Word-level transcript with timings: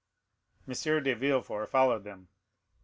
de 0.67 1.13
Villefort 1.13 1.69
followed 1.69 2.03
them. 2.03 2.27